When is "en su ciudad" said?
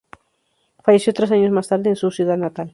1.89-2.35